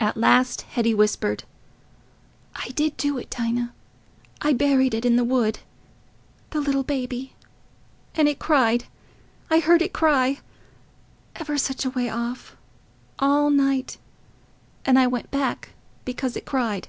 [0.00, 1.44] At last Hetty whispered,
[2.56, 3.72] "I did do it, Dinah...
[4.40, 5.60] I buried it in the wood...
[6.50, 7.34] the little baby...
[8.16, 8.86] and it cried...
[9.52, 10.40] I heard it cry...
[11.36, 12.56] ever such a way off...
[13.20, 13.98] all night...
[14.84, 15.68] and I went back
[16.04, 16.88] because it cried."